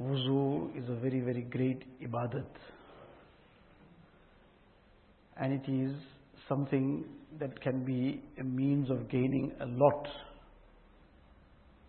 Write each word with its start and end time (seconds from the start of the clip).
wuzu 0.00 0.76
is 0.76 0.88
a 0.88 0.94
very, 0.94 1.20
very 1.20 1.42
great 1.42 1.82
ibadat. 2.02 2.46
And 5.38 5.52
it 5.52 5.70
is 5.70 5.92
something 6.48 7.04
that 7.38 7.60
can 7.60 7.84
be 7.84 8.22
a 8.38 8.44
means 8.44 8.90
of 8.90 9.08
gaining 9.10 9.52
a 9.60 9.66
lot 9.66 10.08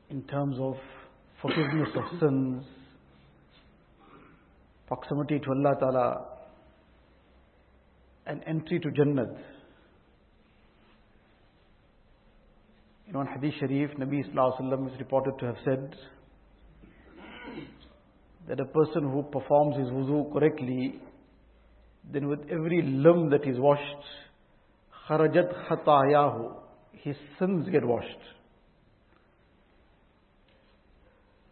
in 0.09 0.21
terms 0.23 0.57
of 0.59 0.75
forgiveness 1.41 1.89
of 1.95 2.19
sins, 2.19 2.63
proximity 4.87 5.39
to 5.39 5.51
Allah 5.51 5.75
Ta'ala, 5.79 6.25
and 8.25 8.41
entry 8.47 8.79
to 8.79 8.89
Jannat. 8.89 9.37
In 13.07 13.17
one 13.17 13.27
hadith 13.27 13.53
sharif, 13.59 13.91
Nabi 13.97 14.21
Sallallahu 14.29 14.59
Alaihi 14.59 14.61
Wasallam 14.61 14.93
is 14.93 14.99
reported 14.99 15.33
to 15.39 15.45
have 15.45 15.55
said 15.63 15.95
that 18.47 18.59
a 18.59 18.65
person 18.65 19.03
who 19.11 19.23
performs 19.23 19.75
his 19.77 19.87
wuzu 19.87 20.31
correctly, 20.31 20.99
then 22.11 22.27
with 22.27 22.39
every 22.49 22.81
limb 22.81 23.29
that 23.29 23.45
is 23.45 23.59
washed, 23.59 23.83
kharajat 25.09 25.53
khatayahu, 25.69 26.53
his 26.93 27.15
sins 27.37 27.67
get 27.69 27.85
washed. 27.85 28.07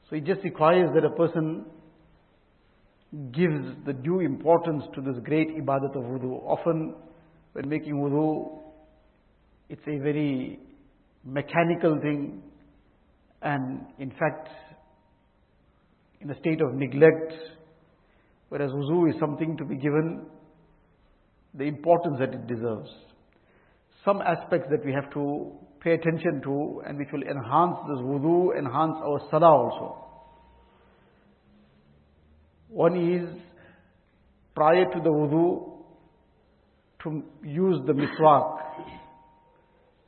So 0.09 0.16
it 0.16 0.26
just 0.26 0.44
requires 0.44 0.89
that 0.94 1.03
a 1.03 1.09
person 1.09 1.66
gives 3.31 3.66
the 3.86 3.94
due 3.94 4.20
importance 4.20 4.84
to 4.94 5.02
this 5.02 5.16
great 5.23 5.50
ibadat 5.58 5.95
of 5.95 6.03
wudu. 6.03 6.44
Often, 6.44 6.95
when 7.53 7.67
making 7.67 7.95
wudu, 7.95 8.59
it's 9.70 9.81
a 9.88 9.98
very 9.98 10.59
mechanical 11.23 12.00
thing, 12.02 12.44
and 13.41 13.81
in 14.00 14.12
fact, 14.12 14.50
in 16.25 16.31
a 16.31 16.39
state 16.39 16.59
of 16.59 16.73
neglect, 16.73 17.34
whereas 18.50 18.72
wudu 18.72 19.13
is 19.13 19.19
something 19.19 19.55
to 19.58 19.63
be 19.63 19.75
given 19.75 20.25
the 21.53 21.66
importance 21.66 22.17
that 22.19 22.33
it 22.33 22.47
deserves. 22.47 22.89
Some 24.03 24.22
aspects 24.22 24.67
that 24.72 24.83
we 24.83 24.91
have 24.91 25.11
to 25.13 25.52
pay 25.81 25.94
attention 25.94 26.41
to 26.44 26.81
and 26.88 26.97
which 26.97 27.09
will 27.13 27.22
enhance 27.22 27.77
this 27.88 28.00
wudu, 28.00 28.58
enhance 28.58 28.97
our 29.03 29.22
salah 29.30 29.52
also. 29.52 30.03
One 32.69 32.97
is 32.97 33.30
prior 34.55 34.85
to 34.85 35.00
the 35.00 35.09
wudu 35.09 35.73
to 37.03 37.23
use 37.44 37.81
the 37.85 37.94
miswak. 37.94 38.61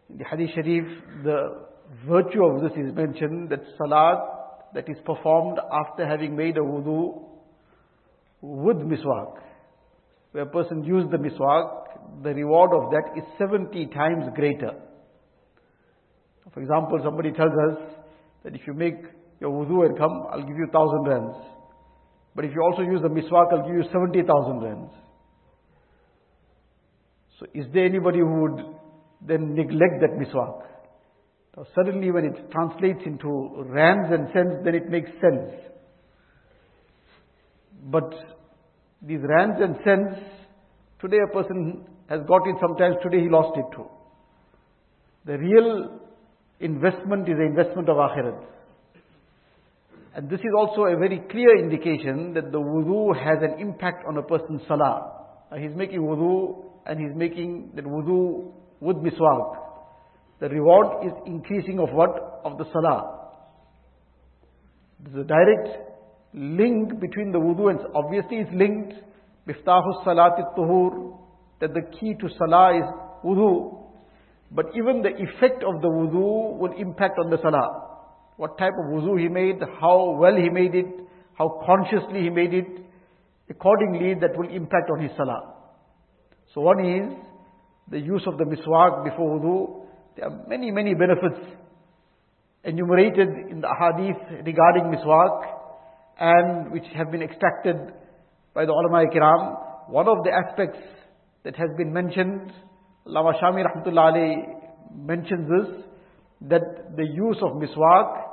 In 0.10 0.18
the 0.18 0.24
hadith 0.24 0.50
sharif, 0.56 0.86
the 1.24 1.68
virtue 2.08 2.44
of 2.44 2.64
this 2.64 2.72
is 2.72 2.96
mentioned 2.96 3.50
that 3.50 3.60
salat 3.78 4.37
that 4.74 4.90
is 4.90 4.98
performed 5.06 5.60
after 5.72 6.08
having 6.08 6.36
made 6.36 6.58
a 6.58 6.62
wudu 6.62 7.24
with 8.42 8.78
miswak. 8.78 9.40
Where 10.32 10.44
a 10.44 10.48
person 10.48 10.84
used 10.84 11.12
the 11.12 11.18
miswak, 11.18 12.24
the 12.24 12.34
reward 12.34 12.72
of 12.74 12.92
that 12.92 13.18
is 13.18 13.24
70 13.40 13.88
times 13.88 14.26
greater. 14.36 14.72
For 16.54 16.62
example, 16.62 17.00
somebody 17.04 17.32
tells 17.32 17.52
us 17.52 17.78
that 18.44 18.56
if 18.56 18.62
you 18.68 18.74
make 18.74 18.96
your 19.40 19.52
wudu 19.52 19.86
and 19.86 19.98
come, 19.98 20.26
I'll 20.32 20.44
give 20.44 20.58
you 20.58 20.68
thousand 20.72 21.04
rands. 21.08 21.38
But 22.36 22.46
if 22.46 22.52
you 22.54 22.62
also 22.62 22.84
use 22.84 23.02
the 23.02 23.10
miswak, 23.10 23.52
I'll 23.52 23.66
give 23.66 23.76
you 23.76 23.84
70,000 23.92 24.62
rands. 24.62 24.92
So 27.40 27.46
is 27.54 27.66
there 27.74 27.86
anybody 27.86 28.20
who 28.20 28.42
would 28.42 28.66
then 29.28 29.56
neglect 29.56 30.02
that 30.02 30.12
miswak? 30.12 30.62
Now 31.58 31.66
suddenly 31.74 32.12
when 32.12 32.24
it 32.24 32.52
translates 32.52 33.00
into 33.04 33.64
rands 33.66 34.10
and 34.12 34.28
cents, 34.32 34.64
then 34.64 34.76
it 34.76 34.90
makes 34.90 35.10
sense. 35.20 35.50
But 37.86 38.14
these 39.02 39.22
rands 39.24 39.60
and 39.60 39.76
cents, 39.84 40.20
today 41.02 41.18
a 41.28 41.34
person 41.34 41.84
has 42.10 42.20
got 42.28 42.48
it, 42.48 42.56
sometimes 42.62 42.98
today 43.02 43.24
he 43.24 43.30
lost 43.30 43.58
it 43.58 43.66
too. 43.76 43.88
The 45.26 45.40
real 45.40 46.00
investment 46.60 47.28
is 47.28 47.36
the 47.38 47.46
investment 47.46 47.90
of 47.90 47.98
akhirat. 47.98 48.40
And 50.16 50.30
this 50.30 50.40
is 50.40 50.54
also 50.56 50.84
a 50.84 50.96
very 50.96 51.22
clear 51.32 51.58
indication 51.58 52.34
that 52.36 52.52
the 52.52 52.60
wudu 52.60 53.16
has 53.16 53.38
an 53.42 53.60
impact 53.60 54.06
on 54.08 54.18
a 54.18 54.24
person's 54.24 54.62
salah. 54.68 55.26
he's 55.58 55.76
making 55.76 56.02
wudu 56.02 56.66
and 56.86 57.00
he's 57.00 57.16
making 57.16 57.72
that 57.76 57.86
wudu 57.86 58.52
with 58.80 58.98
miswak. 58.98 59.67
The 60.40 60.50
reward 60.50 61.06
is 61.06 61.14
increasing 61.26 61.80
of 61.80 61.90
what? 61.92 62.42
Of 62.46 62.58
the 62.58 62.66
salah. 62.72 63.32
There's 65.00 65.26
a 65.26 65.28
direct 65.28 65.70
link 66.34 67.00
between 67.00 67.32
the 67.32 67.40
wudu 67.40 67.70
and 67.70 67.80
obviously 67.96 68.38
it's 68.38 68.52
linked. 68.54 68.94
Miftahu 69.48 70.06
salati 70.06 70.44
tuhur. 70.58 71.18
That 71.60 71.74
the 71.74 71.82
key 72.00 72.14
to 72.20 72.30
salah 72.38 72.78
is 72.78 72.86
wudu. 73.26 73.86
But 74.52 74.66
even 74.76 75.02
the 75.02 75.10
effect 75.10 75.64
of 75.64 75.82
the 75.82 75.88
wudu 75.88 76.58
will 76.58 76.74
impact 76.78 77.18
on 77.24 77.30
the 77.32 77.38
salah. 77.42 77.84
What 78.38 78.58
type 78.58 78.74
of 78.78 78.94
wudu 78.94 79.20
he 79.20 79.28
made, 79.28 79.60
how 79.82 80.16
well 80.20 80.36
he 80.36 80.50
made 80.50 80.76
it, 80.76 80.86
how 81.34 81.64
consciously 81.66 82.22
he 82.22 82.30
made 82.30 82.54
it. 82.54 82.68
Accordingly, 83.50 84.14
that 84.22 84.38
will 84.38 84.50
impact 84.50 84.90
on 84.92 85.02
his 85.02 85.12
salah. 85.18 85.54
So 86.54 86.62
one 86.62 86.86
is 86.86 87.14
the 87.90 88.00
use 88.00 88.24
of 88.28 88.38
the 88.38 88.44
miswak 88.44 89.04
before 89.04 89.40
wudu. 89.40 89.87
There 90.18 90.26
are 90.26 90.48
many, 90.48 90.72
many 90.72 90.96
benefits 90.96 91.40
enumerated 92.64 93.30
in 93.52 93.62
the 93.62 93.70
hadith 93.70 94.46
regarding 94.48 94.86
miswak 94.92 95.44
and 96.20 96.72
which 96.72 96.86
have 96.96 97.12
been 97.12 97.22
extracted 97.22 97.76
by 98.56 98.66
the 98.66 98.72
ulama 98.72 99.06
kiram. 99.14 99.90
One 99.90 100.08
of 100.08 100.24
the 100.24 100.32
aspects 100.32 100.80
that 101.44 101.56
has 101.56 101.70
been 101.78 101.94
mentioned, 101.94 102.52
Allama 103.06 103.40
Shami 103.40 103.64
rahmatullah 103.64 105.06
mentions 105.06 105.48
this, 105.48 105.84
that 106.50 106.96
the 106.98 107.06
use 107.06 107.38
of 107.44 107.52
miswak, 107.62 108.24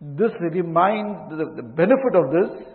this 0.00 0.30
reminds, 0.52 1.30
the, 1.30 1.56
the 1.56 1.62
benefit 1.62 2.14
of 2.14 2.30
this 2.30 2.66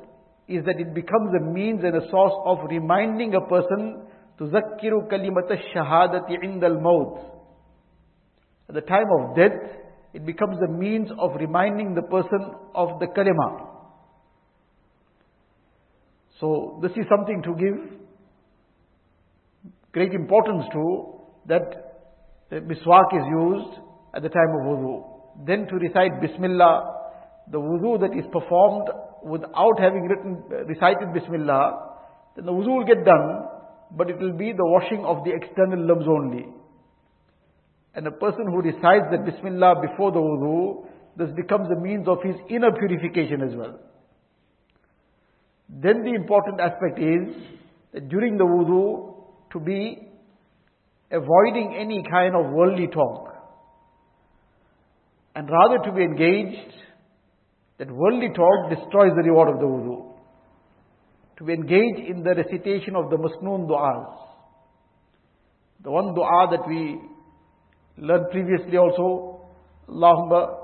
is 0.49 0.65
that 0.65 0.75
it 0.77 0.93
becomes 0.93 1.31
a 1.39 1.53
means 1.53 1.85
and 1.85 1.95
a 1.95 2.11
source 2.11 2.33
of 2.45 2.57
reminding 2.69 3.33
a 3.33 3.41
person 3.47 4.07
to 4.39 4.43
zakkiru 4.43 5.09
kalimat 5.09 5.49
shahadati 5.73 6.35
indal 6.43 6.81
maut. 6.81 7.36
At 8.69 8.75
the 8.75 8.81
time 8.81 9.05
of 9.19 9.35
death, 9.35 9.57
it 10.13 10.25
becomes 10.25 10.57
a 10.61 10.71
means 10.71 11.09
of 11.19 11.31
reminding 11.39 11.95
the 11.95 12.01
person 12.01 12.51
of 12.75 12.99
the 12.99 13.07
kalima. 13.07 13.67
So 16.39 16.79
this 16.81 16.91
is 16.91 17.05
something 17.09 17.41
to 17.43 17.55
give 17.55 17.99
great 19.91 20.13
importance 20.13 20.65
to 20.73 21.13
that 21.47 21.87
miswak 22.51 23.13
is 23.13 23.25
used 23.29 23.79
at 24.15 24.21
the 24.21 24.29
time 24.29 24.51
of 24.59 24.67
wudu. 24.67 25.03
Then 25.45 25.67
to 25.67 25.75
recite 25.75 26.21
Bismillah, 26.21 26.93
the 27.51 27.59
wudu 27.59 27.99
that 28.01 28.17
is 28.17 28.25
performed 28.31 28.89
without 29.23 29.79
having 29.79 30.03
written, 30.03 30.43
recited 30.67 31.13
Bismillah, 31.13 31.95
then 32.35 32.45
the 32.45 32.51
wudu 32.51 32.77
will 32.77 32.85
get 32.85 33.03
done, 33.05 33.47
but 33.91 34.09
it 34.09 34.19
will 34.19 34.33
be 34.33 34.51
the 34.51 34.65
washing 34.65 35.05
of 35.05 35.23
the 35.23 35.31
external 35.33 35.79
limbs 35.79 36.05
only. 36.07 36.45
And 37.97 38.05
a 38.05 38.11
person 38.11 38.45
who 38.45 38.61
recites 38.61 39.07
the 39.09 39.17
Bismillah 39.17 39.81
before 39.81 40.11
the 40.11 40.19
wudu, 40.19 40.85
this 41.17 41.29
becomes 41.35 41.67
a 41.71 41.81
means 41.81 42.07
of 42.07 42.19
his 42.23 42.35
inner 42.47 42.71
purification 42.71 43.41
as 43.41 43.55
well. 43.55 43.79
Then 45.67 46.03
the 46.03 46.13
important 46.13 46.61
aspect 46.61 46.99
is 46.99 47.35
that 47.93 48.07
during 48.07 48.37
the 48.37 48.43
wudu, 48.43 49.15
to 49.51 49.59
be 49.59 49.97
avoiding 51.09 51.75
any 51.75 52.03
kind 52.07 52.35
of 52.35 52.51
worldly 52.51 52.85
talk 52.85 53.33
and 55.35 55.49
rather 55.49 55.83
to 55.83 55.91
be 55.91 56.03
engaged, 56.03 56.73
that 57.79 57.89
worldly 57.89 58.29
talk 58.29 58.69
destroys 58.69 59.11
the 59.15 59.23
reward 59.23 59.55
of 59.55 59.59
the 59.59 59.65
wudu. 59.65 60.13
To 61.37 61.43
be 61.43 61.53
engaged 61.53 62.07
in 62.07 62.21
the 62.21 62.35
recitation 62.35 62.95
of 62.95 63.09
the 63.09 63.17
masnoon 63.17 63.67
du'as. 63.67 64.17
The 65.83 65.89
one 65.89 66.13
du'a 66.13 66.51
that 66.51 66.67
we 66.67 66.99
learned 67.98 68.30
previously 68.30 68.76
also, 68.76 69.40
Allahumma 69.88 70.58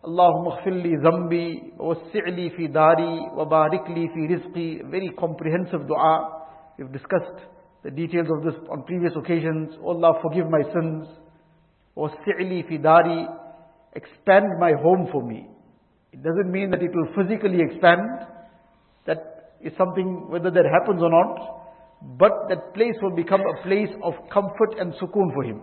اللهم 0.00 0.46
اغفر 0.48 0.70
لي 0.70 0.96
ذنبي 0.96 1.72
ووسع 1.78 2.24
لي 2.28 2.50
في 2.50 2.66
داري 2.66 3.20
وبارك 3.36 3.90
لي 3.90 4.08
في 4.08 4.26
رزقي 4.34 4.88
very 4.88 5.10
comprehensive 5.12 5.84
dua 5.86 6.40
we've 6.78 6.90
discussed 6.90 7.44
the 7.84 7.90
details 7.90 8.28
of 8.32 8.42
this 8.42 8.56
on 8.72 8.82
previous 8.84 9.12
occasions 9.14 9.76
oh 9.84 9.92
Allah 9.92 10.16
forgive 10.22 10.48
my 10.48 10.62
sins 10.72 11.04
ووسع 11.96 12.36
لي 12.40 12.62
في 12.62 12.76
داري 12.76 13.28
expand 13.94 14.58
my 14.58 14.72
home 14.72 15.08
for 15.12 15.22
me. 15.22 15.48
It 16.12 16.22
doesn't 16.22 16.50
mean 16.50 16.70
that 16.70 16.82
it 16.82 16.90
will 16.94 17.10
physically 17.14 17.60
expand. 17.60 18.26
That 19.06 19.56
is 19.62 19.72
something, 19.76 20.28
whether 20.28 20.50
that 20.50 20.64
happens 20.64 21.02
or 21.02 21.10
not. 21.10 21.58
But 22.18 22.48
that 22.48 22.74
place 22.74 22.94
will 23.02 23.14
become 23.14 23.40
a 23.40 23.62
place 23.62 23.90
of 24.02 24.14
comfort 24.32 24.78
and 24.78 24.94
sukoon 24.94 25.34
for 25.34 25.44
him. 25.44 25.62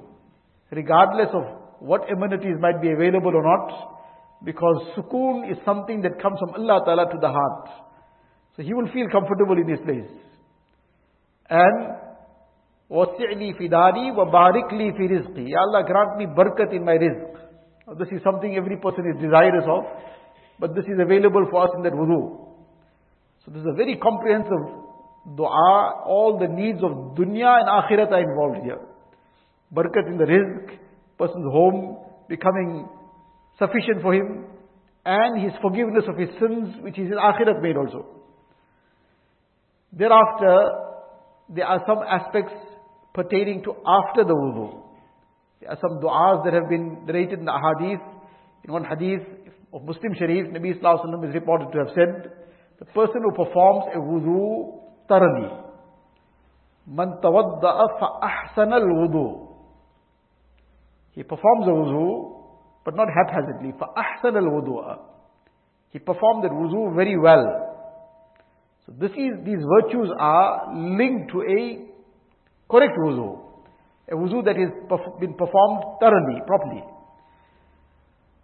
Regardless 0.71 1.29
of 1.33 1.43
what 1.79 2.01
amenities 2.11 2.57
might 2.59 2.81
be 2.81 2.91
available 2.91 3.35
or 3.35 3.43
not, 3.43 3.97
Because 4.43 4.93
sukoon 4.95 5.51
is 5.51 5.57
something 5.65 6.01
that 6.01 6.21
comes 6.21 6.37
from 6.39 6.51
Allah 6.53 6.85
Ta'ala 6.85 7.09
to 7.09 7.17
the 7.19 7.29
heart. 7.29 7.69
So 8.55 8.61
he 8.63 8.73
will 8.73 8.87
feel 8.93 9.09
comfortable 9.09 9.57
in 9.57 9.65
this 9.65 9.79
place. 9.83 10.09
And 11.49 11.97
وَسِعْلِي 12.91 13.57
فِي 13.57 13.69
دَارِي 13.69 14.13
وَبَارِكْ 14.13 14.71
لِي 14.73 14.91
فِي 14.93 15.09
رِزْقِي 15.09 15.49
Ya 15.49 15.59
Allah 15.59 15.83
grant 15.85 16.17
me 16.17 16.25
barakat 16.25 16.73
in 16.73 16.85
my 16.85 16.93
rizq. 16.93 17.33
Now, 17.87 17.93
this 17.95 18.07
is 18.11 18.21
something 18.23 18.55
every 18.55 18.77
person 18.77 19.05
is 19.13 19.21
desirous 19.21 19.65
of, 19.67 19.83
but 20.59 20.75
this 20.75 20.85
is 20.85 20.99
available 21.01 21.45
for 21.49 21.63
us 21.63 21.69
in 21.75 21.83
that 21.83 21.93
wudu. 21.93 22.47
So 23.43 23.51
this 23.51 23.61
is 23.61 23.67
a 23.67 23.75
very 23.75 23.97
comprehensive 23.97 24.85
dua, 25.35 26.03
all 26.05 26.37
the 26.39 26.47
needs 26.47 26.79
of 26.83 27.17
dunya 27.17 27.59
and 27.59 27.67
akhirat 27.67 28.11
are 28.11 28.21
involved 28.21 28.63
here. 28.63 28.79
Barakat 29.74 30.06
in 30.06 30.18
the 30.18 30.24
rizq, 30.24 30.78
person's 31.18 31.50
home 31.50 31.98
becoming 32.28 32.88
sufficient 33.58 34.02
for 34.02 34.14
him, 34.14 34.44
and 35.04 35.42
his 35.42 35.52
forgiveness 35.60 36.04
of 36.08 36.16
his 36.16 36.28
sins, 36.38 36.76
which 36.82 36.98
is 36.98 37.06
in 37.06 37.18
akhirat 37.18 37.60
made 37.62 37.76
also. 37.76 38.06
Thereafter, 39.92 40.56
there 41.48 41.66
are 41.66 41.82
some 41.86 41.98
aspects 41.98 42.52
pertaining 43.12 43.62
to 43.64 43.74
after 43.86 44.24
the 44.24 44.34
wudu. 44.34 44.82
There 45.60 45.70
are 45.70 45.78
some 45.80 46.00
du'as 46.00 46.44
that 46.44 46.54
have 46.54 46.68
been 46.68 47.04
narrated 47.06 47.40
in 47.40 47.44
the 47.44 47.52
hadith. 47.52 48.00
In 48.64 48.72
one 48.72 48.84
hadith 48.84 49.26
of 49.72 49.82
Muslim 49.84 50.14
Sharif, 50.18 50.46
Nabi 50.48 50.80
Sallallahu 50.80 51.28
is 51.28 51.34
reported 51.34 51.72
to 51.72 51.78
have 51.78 51.88
said, 51.94 52.32
the 52.78 52.84
person 52.86 53.22
who 53.22 53.30
performs 53.32 53.84
a 53.94 53.98
wudu 53.98 54.80
thoroughly, 55.08 55.50
man 56.86 57.18
tawadda'a 57.22 57.86
fa 58.54 58.60
al-wudu. 58.62 59.41
He 61.12 61.22
performs 61.22 61.66
a 61.66 61.70
wudu, 61.70 62.42
but 62.84 62.96
not 62.96 63.08
haphazardly. 63.08 63.72
Fa 63.78 63.86
al-wudu'a. 64.24 64.98
He 65.90 65.98
performed 65.98 66.44
that 66.44 66.52
wudu 66.52 66.94
very 66.94 67.18
well. 67.18 67.44
So 68.86 68.92
this 68.98 69.10
is, 69.12 69.44
these 69.44 69.62
virtues 69.80 70.10
are 70.18 70.74
linked 70.74 71.30
to 71.32 71.42
a 71.42 71.86
correct 72.70 72.96
wuzu. 72.98 73.38
A 74.10 74.14
wuzu 74.16 74.44
that 74.44 74.56
has 74.56 74.70
been 75.20 75.34
performed 75.34 75.84
thoroughly, 76.00 76.40
properly. 76.46 76.82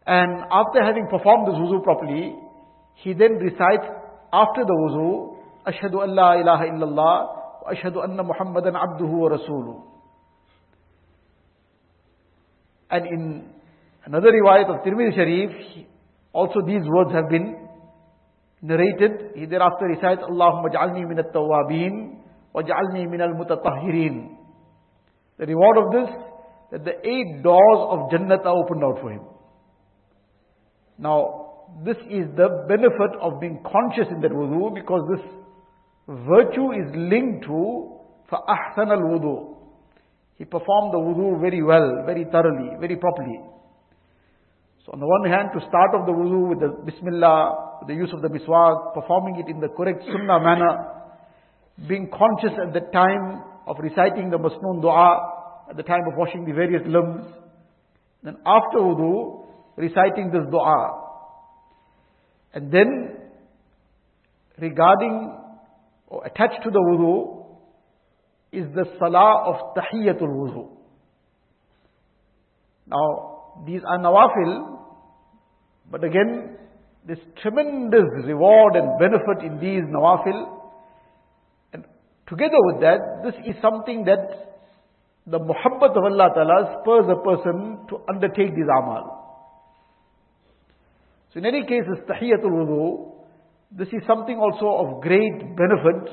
And 0.06 0.44
after 0.50 0.84
having 0.84 1.06
performed 1.10 1.48
this 1.48 1.56
wuzu 1.56 1.82
properly, 1.82 2.36
he 3.02 3.14
then 3.14 3.32
recites 3.36 3.88
after 4.32 4.64
the 4.64 4.72
wuzu, 4.72 5.36
an 5.66 6.14
la 6.14 6.34
ilaha 6.34 6.64
illallah, 6.64 7.16
wa 7.64 7.72
ashhadu 7.72 8.04
anna 8.04 8.22
Muhammadan 8.22 8.74
abduhu 8.74 9.18
wa 9.18 9.28
rasuluh. 9.28 9.82
And 12.89 13.05
in 13.05 13.49
another 14.05 14.31
riwayat 14.31 14.69
of 14.69 14.85
Tirmidhi 14.85 15.15
Sharif, 15.15 15.85
also 16.31 16.61
these 16.65 16.83
words 16.85 17.11
have 17.13 17.29
been 17.29 17.67
narrated. 18.61 19.31
He 19.35 19.45
thereafter 19.45 19.85
recites, 19.85 20.21
Allahumma 20.21 20.73
ja'alni 20.73 21.07
min 21.07 21.19
at-tawwabin 21.19 22.17
wa 22.53 22.61
ja'alni 22.61 23.09
min 23.09 23.21
al-mutatahhirin. 23.21 24.37
The 25.37 25.45
reward 25.45 25.77
of 25.77 25.91
this, 25.91 26.15
that 26.71 26.85
the 26.85 27.07
eight 27.07 27.43
doors 27.43 27.79
of 27.79 28.09
Jannat 28.11 28.45
are 28.45 28.57
opened 28.57 28.83
out 28.83 28.99
for 29.01 29.11
him. 29.11 29.21
Now, 30.97 31.65
this 31.83 31.97
is 32.09 32.27
the 32.35 32.65
benefit 32.67 33.19
of 33.19 33.39
being 33.39 33.63
conscious 33.63 34.11
in 34.11 34.21
that 34.21 34.31
wudu 34.31 34.75
because 34.75 35.01
this 35.15 35.25
virtue 36.07 36.71
is 36.71 36.95
linked 36.95 37.45
to 37.45 37.99
فَأَحْسَنَ 38.31 38.89
الْوُضُوء 38.89 39.46
he 40.38 40.44
performed 40.44 40.94
the 40.94 40.98
wudu 40.98 41.40
very 41.40 41.62
well, 41.62 42.04
very 42.06 42.24
thoroughly, 42.30 42.70
very 42.78 42.96
properly. 42.96 43.40
So 44.86 44.92
on 44.92 45.00
the 45.00 45.06
one 45.06 45.28
hand, 45.28 45.48
to 45.52 45.60
start 45.66 45.90
off 45.94 46.06
the 46.06 46.12
wudu 46.12 46.48
with 46.48 46.60
the 46.60 46.70
Bismillah, 46.86 47.80
with 47.80 47.88
the 47.88 47.94
use 47.94 48.10
of 48.14 48.22
the 48.22 48.28
miswak, 48.28 48.94
performing 48.94 49.42
it 49.44 49.50
in 49.50 49.60
the 49.60 49.68
correct 49.68 50.04
sunnah 50.06 50.38
manner, 50.40 50.94
being 51.88 52.08
conscious 52.08 52.56
at 52.66 52.72
the 52.72 52.86
time 52.92 53.42
of 53.66 53.76
reciting 53.80 54.30
the 54.30 54.38
masnoon 54.38 54.80
dua, 54.80 55.66
at 55.68 55.76
the 55.76 55.82
time 55.82 56.06
of 56.10 56.16
washing 56.16 56.44
the 56.44 56.52
various 56.52 56.82
limbs, 56.86 57.26
then 58.22 58.36
after 58.46 58.78
wudu, 58.78 59.44
reciting 59.76 60.30
this 60.32 60.46
dua. 60.50 61.04
And 62.54 62.72
then, 62.72 63.16
regarding 64.60 65.34
or 66.06 66.24
attached 66.24 66.62
to 66.62 66.70
the 66.70 66.78
wudu, 66.78 67.37
is 68.52 68.66
the 68.74 68.84
salah 68.98 69.44
of 69.46 69.74
tahiyyatul 69.76 70.34
wudu. 70.40 70.68
Now, 72.86 73.62
these 73.66 73.82
are 73.86 73.98
nawafil, 73.98 74.78
but 75.90 76.04
again, 76.04 76.56
there's 77.06 77.18
tremendous 77.42 78.08
reward 78.24 78.76
and 78.76 78.98
benefit 78.98 79.44
in 79.44 79.58
these 79.58 79.82
nawafil. 79.84 80.60
And 81.72 81.84
together 82.28 82.58
with 82.72 82.80
that, 82.80 82.98
this 83.24 83.34
is 83.46 83.60
something 83.60 84.04
that 84.04 84.48
the 85.26 85.38
muhabbat 85.38 85.90
of 85.90 86.04
Allah 86.04 86.30
Ta'ala 86.34 86.80
spurs 86.80 87.04
a 87.10 87.22
person 87.22 87.86
to 87.90 88.00
undertake 88.08 88.54
these 88.54 88.70
amal. 88.78 89.18
So 91.32 91.38
in 91.40 91.46
any 91.46 91.62
case, 91.66 91.82
this 91.88 92.04
tahiyatul 92.08 92.50
wudu, 92.50 93.12
this 93.72 93.88
is 93.88 94.02
something 94.06 94.38
also 94.38 94.66
of 94.86 95.02
great 95.02 95.56
benefit. 95.56 96.08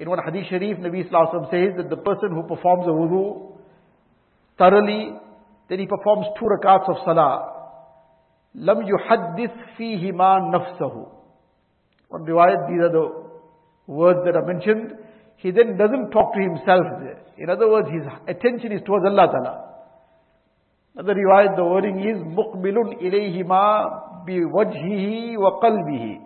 In 0.00 0.10
one 0.10 0.18
hadith 0.24 0.46
sharif, 0.50 0.78
Nabi 0.78 1.08
Sallallahu 1.10 1.50
says 1.50 1.76
that 1.78 1.88
the 1.88 1.96
person 1.96 2.30
who 2.32 2.42
performs 2.42 2.86
a 2.86 2.90
wudu 2.90 3.56
thoroughly, 4.58 5.12
then 5.68 5.78
he 5.78 5.86
performs 5.86 6.26
two 6.38 6.46
rakats 6.46 6.88
of 6.88 6.96
salah. 7.04 7.52
لم 8.56 8.88
يحدث 8.88 9.52
فيهما 9.76 10.52
نفسه. 10.52 11.08
On 12.10 12.24
riwayat, 12.24 12.68
these 12.68 12.80
are 12.80 12.92
the 12.92 13.26
words 13.86 14.20
that 14.24 14.36
are 14.36 14.46
mentioned. 14.46 14.92
He 15.36 15.50
then 15.50 15.76
doesn't 15.76 16.10
talk 16.10 16.32
to 16.34 16.40
himself 16.40 16.84
there. 17.00 17.20
In 17.38 17.50
other 17.50 17.68
words, 17.68 17.88
his 17.90 18.02
attention 18.28 18.72
is 18.72 18.80
towards 18.86 19.04
Allah 19.04 19.26
Ta'ala. 19.26 19.66
Another 20.94 21.14
riwayat, 21.14 21.56
the 21.56 21.64
wording 21.64 22.00
is 22.00 22.16
مُقْبِلٌ 22.16 23.02
إِلَيْهِمَا 23.02 24.26
بِوَجْهِهِ 24.26 25.36
وَقَلْبِهِ 25.36 26.20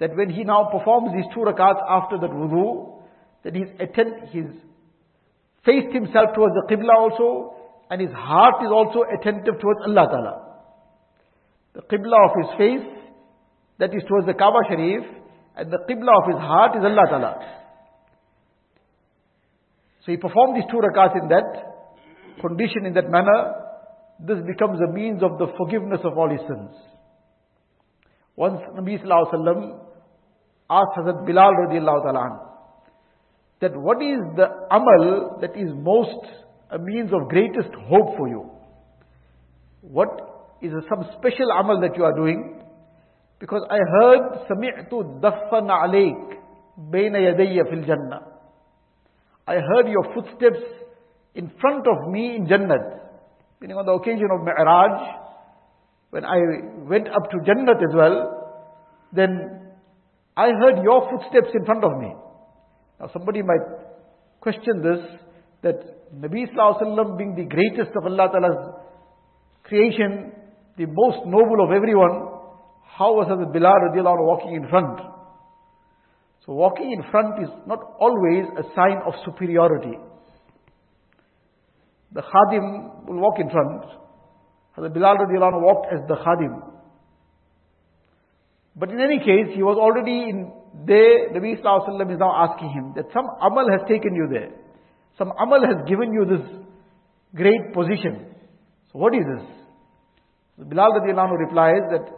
that 0.00 0.16
when 0.16 0.30
he 0.30 0.44
now 0.44 0.70
performs 0.72 1.12
these 1.14 1.26
two 1.34 1.40
rakats 1.40 1.80
after 1.88 2.18
that 2.18 2.30
wudu, 2.30 3.00
that 3.44 3.54
he's 3.54 3.68
attend, 3.78 4.28
he's 4.32 4.48
faced 5.64 5.92
himself 5.94 6.34
towards 6.34 6.54
the 6.54 6.74
Qibla 6.74 6.94
also, 6.96 7.54
and 7.90 8.00
his 8.00 8.10
heart 8.12 8.62
is 8.64 8.70
also 8.72 9.04
attentive 9.04 9.60
towards 9.60 9.80
Allah 9.86 10.06
Ta'ala. 10.10 10.34
The 11.74 11.82
Qibla 11.82 12.16
of 12.28 12.32
his 12.40 12.50
face, 12.56 12.88
that 13.78 13.94
is 13.94 14.02
towards 14.08 14.26
the 14.26 14.34
Kaaba 14.34 14.58
Sharif, 14.68 15.04
and 15.56 15.70
the 15.70 15.78
Qibla 15.88 16.12
of 16.22 16.28
his 16.32 16.40
heart 16.40 16.76
is 16.76 16.84
Allah 16.84 17.06
Ta'ala. 17.10 17.56
So 20.06 20.12
he 20.12 20.16
performed 20.16 20.56
these 20.56 20.70
two 20.70 20.78
rakats 20.80 21.20
in 21.20 21.28
that 21.28 22.40
condition, 22.40 22.86
in 22.86 22.94
that 22.94 23.10
manner. 23.10 23.52
This 24.18 24.38
becomes 24.46 24.80
a 24.80 24.92
means 24.92 25.22
of 25.22 25.38
the 25.38 25.48
forgiveness 25.58 26.00
of 26.04 26.16
all 26.16 26.30
his 26.30 26.40
sins. 26.40 26.70
Once 28.36 28.60
Nabi 28.74 28.98
Sallallahu 29.02 29.32
Alaihi 29.32 29.34
Wasallam 29.34 29.89
asked 30.70 30.96
Hazrat 30.98 31.26
Bilal 31.26 31.52
radiallahu 31.66 32.04
ta'ala 32.04 32.46
that 33.60 33.76
what 33.76 34.00
is 34.00 34.18
the 34.36 34.46
amal 34.70 35.38
that 35.40 35.56
is 35.56 35.68
most 35.74 36.24
a 36.70 36.78
means 36.78 37.10
of 37.12 37.28
greatest 37.28 37.74
hope 37.88 38.16
for 38.16 38.28
you? 38.28 38.50
What 39.82 40.08
is 40.62 40.72
some 40.88 41.04
special 41.18 41.50
amal 41.58 41.80
that 41.80 41.96
you 41.96 42.04
are 42.04 42.14
doing? 42.14 42.62
Because 43.38 43.62
I 43.70 43.78
heard 43.78 44.46
Sami'tu 44.48 45.20
Daffan 45.20 45.68
Alaik 45.68 46.38
بين 46.90 47.12
Yadayya 47.12 47.68
Fil 47.68 47.84
Jannah. 47.86 48.22
I 49.46 49.54
heard 49.54 49.88
your 49.88 50.04
footsteps 50.14 50.62
in 51.34 51.50
front 51.60 51.86
of 51.86 52.10
me 52.10 52.36
in 52.36 52.46
Jannat. 52.46 53.00
Meaning 53.60 53.76
on 53.76 53.86
the 53.86 53.92
occasion 53.92 54.28
of 54.32 54.44
Mi'raj, 54.44 55.16
when 56.10 56.24
I 56.24 56.38
went 56.88 57.08
up 57.08 57.30
to 57.30 57.36
Jannat 57.38 57.82
as 57.82 57.94
well, 57.94 58.62
then 59.12 59.69
I 60.40 60.48
heard 60.60 60.82
your 60.82 61.00
footsteps 61.10 61.52
in 61.54 61.64
front 61.66 61.84
of 61.84 61.98
me. 62.00 62.14
Now 62.98 63.10
somebody 63.12 63.42
might 63.42 63.66
question 64.40 64.80
this, 64.82 65.00
that 65.62 65.78
Nabi 66.14 66.46
Sallallahu 66.56 67.18
being 67.18 67.34
the 67.34 67.44
greatest 67.44 67.94
of 67.94 68.06
Allah 68.06 68.28
Ta'ala's 68.32 68.74
creation, 69.64 70.32
the 70.78 70.86
most 70.86 71.26
noble 71.26 71.62
of 71.62 71.72
everyone, 71.72 72.14
how 72.96 73.12
was 73.16 73.28
Hazrat 73.28 73.52
Bilal 73.52 73.92
radiallahu 73.92 74.24
walking 74.24 74.54
in 74.54 74.68
front? 74.68 75.00
So 76.46 76.52
walking 76.54 76.90
in 76.90 77.02
front 77.10 77.42
is 77.42 77.50
not 77.66 77.80
always 78.00 78.46
a 78.56 78.64
sign 78.74 78.98
of 79.06 79.12
superiority. 79.26 79.98
The 82.12 82.22
khadim 82.22 83.06
will 83.06 83.20
walk 83.20 83.38
in 83.38 83.50
front. 83.50 83.84
Hazrat 84.78 84.94
Bilal 84.94 85.16
radiallahu 85.16 85.60
walked 85.60 85.92
as 85.92 86.00
the 86.08 86.16
khadim. 86.16 86.69
But 88.80 88.88
in 88.88 88.98
any 88.98 89.18
case, 89.18 89.52
he 89.54 89.62
was 89.62 89.76
already 89.76 90.30
in 90.30 90.50
there. 90.86 91.28
Nabi 91.36 91.60
Sallallahu 91.60 92.12
is 92.12 92.18
now 92.18 92.32
asking 92.48 92.70
him 92.70 92.92
that 92.96 93.12
some 93.12 93.28
amal 93.44 93.68
has 93.68 93.86
taken 93.86 94.14
you 94.14 94.26
there. 94.32 94.56
Some 95.18 95.32
amal 95.36 95.60
has 95.60 95.84
given 95.86 96.14
you 96.14 96.24
this 96.24 96.40
great 97.36 97.74
position. 97.74 98.32
So 98.90 98.98
what 98.98 99.12
is 99.14 99.20
this? 99.20 99.44
So 100.56 100.64
Bilal 100.64 100.96
radiallahu 100.96 101.44
replies 101.44 101.84
that, 101.92 102.08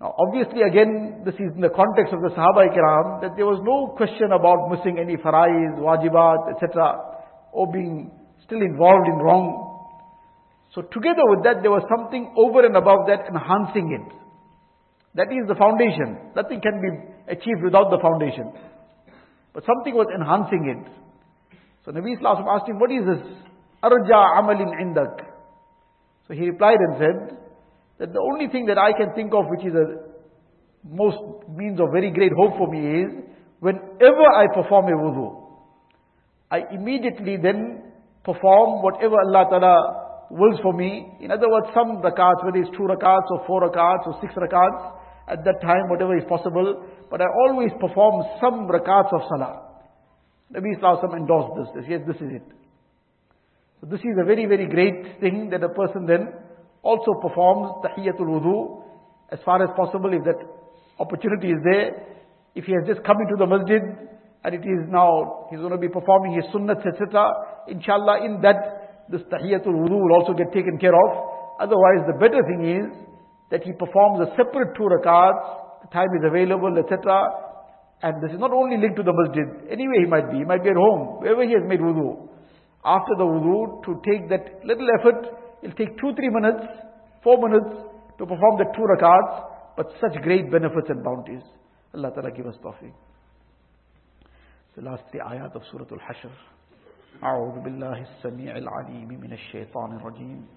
now 0.00 0.12
obviously 0.18 0.62
again, 0.62 1.22
this 1.24 1.34
is 1.34 1.54
in 1.54 1.60
the 1.62 1.70
context 1.70 2.12
of 2.12 2.20
the 2.20 2.34
Sahaba 2.34 2.66
Kiram, 2.74 3.22
that 3.22 3.36
there 3.36 3.46
was 3.46 3.62
no 3.62 3.94
question 3.94 4.34
about 4.34 4.74
missing 4.74 4.98
any 4.98 5.16
farais, 5.16 5.78
wajibat, 5.78 6.50
etc., 6.50 6.98
or 7.52 7.70
being 7.70 8.10
still 8.44 8.60
involved 8.60 9.06
in 9.06 9.22
wrong. 9.22 9.70
So 10.74 10.82
together 10.82 11.22
with 11.30 11.44
that, 11.44 11.62
there 11.62 11.70
was 11.70 11.86
something 11.86 12.34
over 12.36 12.66
and 12.66 12.74
above 12.76 13.06
that 13.06 13.30
enhancing 13.30 13.94
it. 14.02 14.18
That 15.14 15.28
is 15.28 15.46
the 15.46 15.54
foundation. 15.54 16.32
Nothing 16.34 16.60
can 16.60 16.80
be 16.80 17.32
achieved 17.32 17.62
without 17.62 17.90
the 17.90 17.98
foundation. 18.00 18.52
But 19.52 19.64
something 19.66 19.94
was 19.94 20.08
enhancing 20.14 20.64
it. 20.72 20.88
So 21.84 21.92
Nabi 21.92 22.16
Sallallahu 22.16 22.48
asked 22.48 22.68
him, 22.68 22.78
what 22.78 22.90
is 22.90 23.04
this? 23.04 23.20
Arja 23.82 24.40
amalin 24.40 24.72
indak. 24.80 25.20
So 26.26 26.34
he 26.34 26.48
replied 26.48 26.78
and 26.78 26.96
said, 26.98 27.38
that 27.98 28.12
the 28.12 28.20
only 28.20 28.48
thing 28.48 28.66
that 28.66 28.78
I 28.78 28.92
can 28.92 29.12
think 29.14 29.34
of 29.34 29.44
which 29.48 29.66
is 29.66 29.74
a 29.74 30.12
most 30.84 31.46
means 31.48 31.78
of 31.78 31.92
very 31.92 32.10
great 32.10 32.32
hope 32.36 32.56
for 32.56 32.66
me 32.66 33.04
is, 33.04 33.10
whenever 33.60 34.26
I 34.34 34.46
perform 34.54 34.86
a 34.86 34.96
wudu, 34.96 35.42
I 36.50 36.62
immediately 36.72 37.36
then 37.36 37.92
perform 38.24 38.82
whatever 38.82 39.14
Allah 39.20 39.46
Ta'ala 39.50 40.02
wills 40.30 40.58
for 40.62 40.72
me. 40.72 41.06
In 41.20 41.30
other 41.30 41.48
words, 41.48 41.68
some 41.74 42.02
rakats, 42.02 42.44
whether 42.44 42.58
it's 42.58 42.70
two 42.76 42.88
rakats 42.88 43.30
or 43.30 43.46
four 43.46 43.68
rakats 43.68 44.06
or 44.06 44.18
six 44.20 44.34
rakats, 44.34 45.01
at 45.28 45.44
that 45.44 45.60
time, 45.62 45.88
whatever 45.88 46.16
is 46.16 46.24
possible. 46.28 46.84
But 47.10 47.20
I 47.20 47.26
always 47.46 47.70
perform 47.80 48.24
some 48.40 48.68
rakats 48.68 49.12
of 49.12 49.22
salah. 49.28 49.72
Nabi 50.54 50.76
Sallallahu 50.80 51.16
endorsed 51.16 51.74
this. 51.74 51.84
Yes, 51.88 52.00
this 52.06 52.16
is 52.16 52.36
it. 52.36 52.46
So 53.80 53.86
this 53.86 54.00
is 54.00 54.16
a 54.20 54.24
very, 54.24 54.46
very 54.46 54.68
great 54.68 55.20
thing 55.20 55.50
that 55.50 55.62
a 55.62 55.68
person 55.68 56.06
then 56.06 56.28
also 56.82 57.14
performs 57.22 57.82
tahiyatul 57.84 58.28
wudu 58.28 58.82
as 59.32 59.38
far 59.44 59.62
as 59.62 59.70
possible 59.76 60.12
if 60.12 60.22
that 60.24 60.38
opportunity 60.98 61.50
is 61.50 61.58
there. 61.64 62.06
If 62.54 62.64
he 62.64 62.72
has 62.72 62.84
just 62.86 63.02
come 63.06 63.16
into 63.16 63.36
the 63.38 63.46
masjid 63.46 63.82
and 64.44 64.54
it 64.54 64.60
is 64.60 64.86
now, 64.90 65.46
he's 65.50 65.58
going 65.58 65.72
to 65.72 65.78
be 65.78 65.88
performing 65.88 66.34
his 66.34 66.44
sunnats, 66.52 66.84
etc. 66.86 67.08
Inshallah, 67.68 68.24
in 68.26 68.40
that 68.42 69.08
this 69.08 69.22
tahiyatul 69.32 69.72
wudu 69.72 69.96
will 69.96 70.14
also 70.20 70.34
get 70.34 70.52
taken 70.52 70.78
care 70.78 70.94
of. 70.94 71.10
Otherwise, 71.60 72.04
the 72.06 72.18
better 72.20 72.42
thing 72.44 72.62
is 72.66 72.86
that 73.51 73.63
he 73.63 73.71
performs 73.71 74.27
a 74.27 74.35
separate 74.35 74.75
two 74.75 74.89
rakats, 74.91 75.91
time 75.91 76.09
is 76.19 76.23
available, 76.27 76.77
etc. 76.77 76.99
And 78.03 78.21
this 78.21 78.31
is 78.31 78.39
not 78.39 78.51
only 78.51 78.77
linked 78.77 78.97
to 78.97 79.03
the 79.03 79.13
masjid. 79.13 79.71
Anywhere 79.71 80.01
he 80.01 80.07
might 80.07 80.29
be. 80.31 80.37
He 80.39 80.43
might 80.43 80.63
be 80.63 80.69
at 80.69 80.75
home, 80.75 81.21
wherever 81.21 81.43
he 81.43 81.53
has 81.53 81.63
made 81.65 81.79
wudu. 81.79 82.27
After 82.83 83.15
the 83.17 83.25
wudu, 83.25 83.83
to 83.85 84.01
take 84.05 84.29
that 84.29 84.63
little 84.65 84.87
effort, 84.99 85.31
it'll 85.63 85.75
take 85.75 85.97
two, 85.97 86.13
three 86.15 86.29
minutes, 86.29 86.63
four 87.23 87.37
minutes 87.41 87.71
to 88.19 88.25
perform 88.25 88.57
the 88.57 88.65
two 88.75 88.85
rakats, 88.85 89.49
but 89.75 89.87
such 90.01 90.21
great 90.23 90.51
benefits 90.51 90.89
and 90.89 91.03
bounties. 91.03 91.41
Allah 91.93 92.11
Ta'ala 92.13 92.31
give 92.31 92.45
us 92.45 92.55
tawfiq. 92.63 92.93
The 94.75 94.83
last 94.83 95.03
three 95.09 95.19
ayat 95.19 95.55
of 95.55 95.63
Surah 95.71 95.85
Al-Hashr. 95.91 96.31
أعوذ 97.23 97.63
بالله 97.65 98.01
السميع 98.01 98.57
العليم 98.57 99.09
من 99.09 99.33
الشيطان 99.33 99.91
الرجيم 99.97 100.47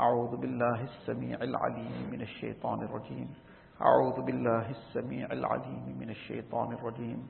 أعوذ 0.00 0.36
بالله 0.36 0.82
السميع 0.84 1.38
العليم 1.42 2.10
من 2.10 2.20
الشيطان 2.20 2.82
الرجيم. 2.82 3.28
أعوذ 3.80 4.22
بالله 4.26 4.70
السميع 4.70 5.32
العليم 5.32 5.98
من 6.00 6.10
الشيطان 6.10 6.72
الرجيم. 6.72 7.28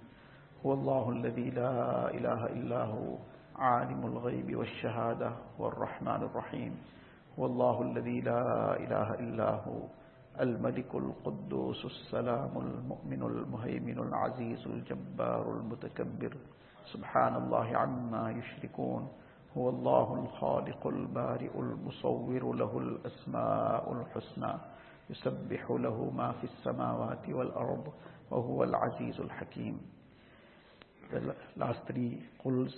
هو 0.66 0.72
الله 0.72 1.10
الذي 1.10 1.50
لا 1.50 2.10
إله 2.10 2.46
إلا 2.46 2.84
هو 2.84 3.18
عالم 3.56 4.06
الغيب 4.06 4.56
والشهادة 4.56 5.32
والرحمن 5.58 6.22
الرحيم. 6.22 6.72
هو 7.38 7.46
الله 7.46 7.82
الذي 7.82 8.20
لا 8.20 8.76
إله 8.76 9.14
إلا 9.14 9.50
هو 9.50 9.80
الملك 10.40 10.94
القدوس 10.94 11.84
السلام 11.84 12.58
المؤمن 12.58 13.22
المهيمن 13.22 13.98
العزيز 13.98 14.66
الجبار 14.66 15.52
المتكبر. 15.52 16.32
سبحان 16.92 17.34
الله 17.34 17.76
عما 17.76 18.30
يشركون. 18.30 19.08
هو 19.58 19.68
الله 19.68 20.24
الخالق 20.24 20.86
البارئ 20.86 21.58
المصور 21.58 22.52
له 22.54 22.78
الأسماء 22.78 23.92
الحسنى 23.92 24.54
يسبح 25.10 25.70
له 25.70 26.10
ما 26.16 26.32
في 26.32 26.44
السماوات 26.44 27.28
والأرض 27.28 27.92
وهو 28.30 28.64
العزيز 28.64 29.20
الحكيم. 29.20 29.78
The 31.12 31.20
last 31.60 31.86
three 31.86 32.18
قلز. 32.44 32.74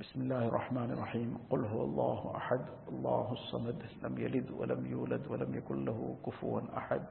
بسم 0.00 0.20
الله 0.20 0.48
الرحمن 0.48 0.90
الرحيم. 0.90 1.38
قل 1.50 1.64
هو 1.64 1.84
الله 1.84 2.32
أحد. 2.36 2.60
الله 2.88 3.32
الصمد. 3.32 3.82
لم 4.02 4.18
يلد 4.18 4.50
ولم 4.50 4.86
يولد 4.86 5.26
ولم 5.26 5.54
يكن 5.54 5.84
له 5.84 6.16
كفوا 6.26 6.60
أحد. 6.76 7.02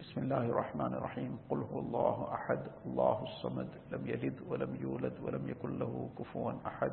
بسم 0.00 0.20
الله 0.20 0.44
الرحمن 0.44 0.94
الرحيم. 0.94 1.38
قل 1.48 1.60
هو 1.72 1.78
الله 1.78 2.34
أحد. 2.34 2.60
الله 2.86 3.22
الصمد. 3.22 3.68
لم 3.92 4.02
يلد 4.06 4.40
ولم 4.48 4.76
يولد 4.80 5.12
ولم 5.20 5.48
يكن 5.48 5.78
له 5.78 6.08
كفوا 6.18 6.52
أحد. 6.66 6.92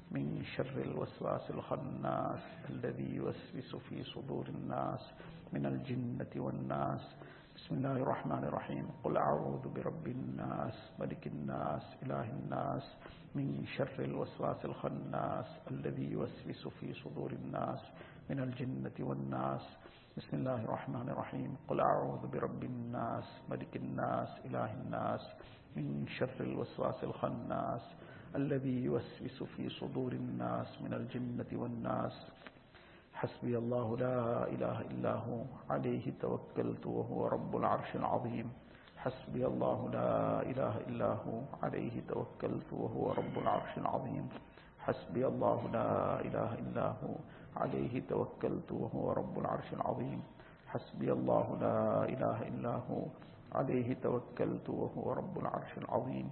من 0.11 0.43
شر 0.43 0.81
الوسواس 0.81 1.51
الخناس 1.51 2.39
الذي 2.69 3.15
يوسوس 3.15 3.75
في 3.75 4.03
صدور 4.03 4.47
الناس 4.47 5.11
من 5.53 5.65
الجنة 5.65 6.27
والناس. 6.35 7.15
بسم 7.55 7.75
الله 7.75 7.91
الرحمن 7.91 8.43
الرحيم. 8.43 8.89
قل 9.03 9.17
أعوذ 9.17 9.73
برب 9.73 10.07
الناس 10.07 10.91
ملك 10.99 11.27
الناس 11.27 11.83
إله 12.03 12.29
الناس 12.29 12.95
من 13.35 13.65
شر 13.65 13.95
الوسواس 13.99 14.65
الخناس 14.65 15.45
الذي 15.71 16.11
يوسوس 16.11 16.67
في 16.67 16.93
صدور 16.93 17.31
الناس 17.31 17.79
من 18.29 18.39
الجنة 18.39 18.97
والناس. 18.99 19.63
بسم 20.17 20.37
الله 20.37 20.63
الرحمن 20.63 21.09
الرحيم. 21.09 21.55
قل 21.67 21.79
أعوذ 21.79 22.27
برب 22.27 22.63
الناس 22.63 23.27
ملك 23.49 23.75
الناس 23.75 24.29
إله 24.45 24.73
الناس 24.73 25.23
من 25.75 26.07
شر 26.07 26.39
الوسواس 26.39 27.03
الخناس. 27.03 27.81
الذي 28.35 28.83
يوسوس 28.83 29.43
في 29.43 29.69
صدور 29.69 30.11
الناس 30.11 30.81
من 30.81 30.93
الجنة 30.93 31.51
والناس. 31.53 32.15
حسبي 33.13 33.57
الله 33.57 33.97
لا 33.97 34.47
إله 34.47 34.81
إلا 34.81 35.13
هو 35.13 35.43
عليه 35.69 36.13
توكلت 36.21 36.85
وهو 36.85 37.27
رب 37.27 37.55
العرش 37.55 37.95
العظيم. 37.95 38.51
حسبي 38.97 39.45
الله 39.45 39.89
لا 39.93 40.41
إله 40.41 40.75
إلا 40.87 41.11
هو 41.27 41.41
عليه 41.63 42.01
توكلت 42.07 42.73
وهو 42.73 43.11
رب 43.11 43.35
العرش 43.37 43.77
العظيم. 43.77 44.29
حسبي 44.79 45.27
الله 45.27 45.59
لا 45.73 46.19
إله 46.21 46.51
إلا 46.53 46.87
هو 47.03 47.15
عليه 47.55 48.01
توكلت 48.09 48.71
وهو 48.71 49.11
رب 49.11 49.39
العرش 49.39 49.73
العظيم. 49.73 50.21
حسبي 50.67 51.11
الله 51.11 51.57
لا 51.61 52.05
إله 52.05 52.37
إلا 52.47 52.73
هو 52.89 53.01
عليه 53.51 53.93
توكلت 54.03 54.69
وهو 54.69 55.13
رب 55.13 55.39
العرش 55.39 55.77
العظيم. 55.77 56.31